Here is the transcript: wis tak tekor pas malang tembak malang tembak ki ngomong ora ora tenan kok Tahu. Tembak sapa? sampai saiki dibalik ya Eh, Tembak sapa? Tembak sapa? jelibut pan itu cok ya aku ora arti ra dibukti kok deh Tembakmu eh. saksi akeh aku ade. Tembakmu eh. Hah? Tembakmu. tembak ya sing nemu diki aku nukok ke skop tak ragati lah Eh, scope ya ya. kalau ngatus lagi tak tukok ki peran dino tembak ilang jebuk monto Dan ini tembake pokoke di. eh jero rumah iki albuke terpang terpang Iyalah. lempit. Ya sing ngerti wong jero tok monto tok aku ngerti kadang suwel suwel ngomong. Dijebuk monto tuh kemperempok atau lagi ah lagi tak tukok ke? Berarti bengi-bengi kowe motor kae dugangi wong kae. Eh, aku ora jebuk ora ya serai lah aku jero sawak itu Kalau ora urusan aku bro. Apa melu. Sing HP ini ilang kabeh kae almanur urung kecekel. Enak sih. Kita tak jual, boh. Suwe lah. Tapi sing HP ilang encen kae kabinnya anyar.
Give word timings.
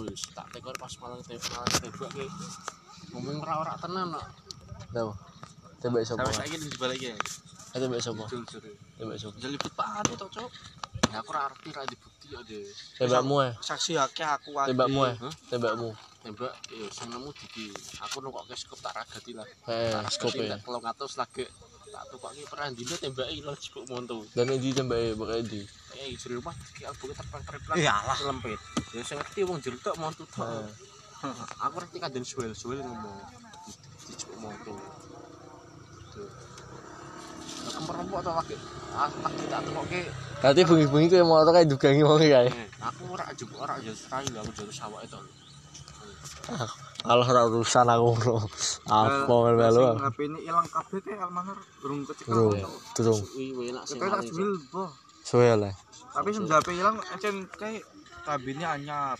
wis 0.00 0.22
tak 0.30 0.46
tekor 0.50 0.72
pas 0.74 0.92
malang 0.98 1.20
tembak 1.20 1.48
malang 1.50 1.68
tembak 1.78 2.08
ki 2.10 2.26
ngomong 3.12 3.36
ora 3.38 3.54
ora 3.60 3.72
tenan 3.76 4.08
kok 4.10 4.26
Tahu. 4.92 5.10
Tembak 5.78 6.02
sapa? 6.04 6.22
sampai 6.22 6.36
saiki 6.38 6.56
dibalik 6.68 7.00
ya 7.00 7.14
Eh, 7.72 7.78
Tembak 7.78 8.00
sapa? 8.00 8.24
Tembak 8.94 9.16
sapa? 9.16 9.36
jelibut 9.36 9.72
pan 9.72 10.04
itu 10.04 10.16
cok 10.22 10.50
ya 11.08 11.18
aku 11.18 11.28
ora 11.28 11.40
arti 11.46 11.68
ra 11.68 11.82
dibukti 11.82 12.26
kok 12.28 12.42
deh 12.44 12.64
Tembakmu 12.96 13.36
eh. 13.42 13.52
saksi 13.58 13.92
akeh 13.98 14.24
aku 14.26 14.50
ade. 14.54 14.72
Tembakmu 14.72 15.00
eh. 15.04 15.14
Hah? 15.18 15.32
Tembakmu. 15.48 15.90
tembak 16.22 16.54
ya 16.70 16.86
sing 16.88 17.10
nemu 17.10 17.34
diki 17.34 17.66
aku 17.98 18.22
nukok 18.22 18.46
ke 18.46 18.54
skop 18.54 18.78
tak 18.78 18.94
ragati 18.94 19.34
lah 19.34 19.42
Eh, 19.66 19.90
scope 20.06 20.38
ya 20.38 20.54
ya. 20.54 20.56
kalau 20.62 20.78
ngatus 20.78 21.18
lagi 21.18 21.42
tak 21.92 22.04
tukok 22.08 22.32
ki 22.32 22.42
peran 22.48 22.72
dino 22.72 22.94
tembak 22.96 23.28
ilang 23.28 23.54
jebuk 23.54 23.84
monto 23.86 24.24
Dan 24.32 24.48
ini 24.50 24.72
tembake 24.72 25.12
pokoke 25.12 25.44
di. 25.44 25.60
eh 25.94 26.16
jero 26.16 26.40
rumah 26.40 26.56
iki 26.72 26.82
albuke 26.82 27.12
terpang 27.12 27.42
terpang 27.44 27.76
Iyalah. 27.76 28.18
lempit. 28.24 28.56
Ya 28.90 29.04
sing 29.04 29.20
ngerti 29.20 29.40
wong 29.44 29.60
jero 29.60 29.76
tok 29.78 29.96
monto 29.96 30.24
tok 30.26 30.72
aku 31.60 31.74
ngerti 31.78 31.96
kadang 32.00 32.24
suwel 32.24 32.52
suwel 32.52 32.80
ngomong. 32.80 33.18
Dijebuk 34.08 34.38
monto 34.40 34.72
tuh 36.10 36.28
kemperempok 37.62 38.18
atau 38.20 38.34
lagi 38.34 38.56
ah 38.92 39.08
lagi 39.22 39.44
tak 39.46 39.60
tukok 39.62 39.84
ke? 39.86 40.02
Berarti 40.42 40.60
bengi-bengi 40.66 41.06
kowe 41.08 41.22
motor 41.22 41.52
kae 41.54 41.64
dugangi 41.64 42.02
wong 42.02 42.18
kae. 42.18 42.48
Eh, 42.48 42.68
aku 42.80 43.02
ora 43.08 43.24
jebuk 43.32 43.58
ora 43.58 43.76
ya 43.78 43.92
serai 43.92 44.26
lah 44.32 44.40
aku 44.40 44.50
jero 44.52 44.72
sawak 44.72 45.04
itu 45.04 45.20
Kalau 47.02 47.26
ora 47.26 47.42
urusan 47.50 47.86
aku 47.90 48.08
bro. 48.14 48.38
Apa 48.86 49.34
melu. 49.58 49.90
Sing 49.90 50.06
HP 50.06 50.18
ini 50.30 50.38
ilang 50.46 50.66
kabeh 50.70 50.98
kae 51.02 51.18
almanur 51.18 51.58
urung 51.82 52.06
kecekel. 52.06 52.54
Enak 52.54 53.84
sih. 53.90 53.98
Kita 53.98 54.06
tak 54.06 54.22
jual, 54.30 54.54
boh. 54.70 54.90
Suwe 55.26 55.50
lah. 55.58 55.74
Tapi 56.14 56.28
sing 56.30 56.46
HP 56.46 56.68
ilang 56.78 57.02
encen 57.10 57.50
kae 57.58 57.82
kabinnya 58.22 58.78
anyar. 58.78 59.10